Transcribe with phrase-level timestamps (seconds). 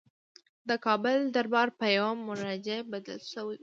[0.69, 3.59] د کابل دربار په یوه مرجع بدل شوی وو.